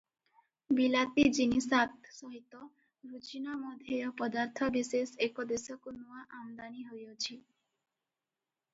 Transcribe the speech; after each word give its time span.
ବିଲାତି 0.77 1.25
ଜିନିସାତ୍ 1.37 2.09
ସହିତ 2.21 2.63
ରୁଚିନାମଧେୟ 3.11 4.09
ପଦାର୍ଥବିଶେଷ 4.25 5.29
ଏ 5.29 5.31
ଦେଶକୁ 5.55 5.97
ନୂଆ 6.03 6.27
ଆମଦାନୀ 6.43 6.91
ହୋଇଅଛି। 6.93 7.35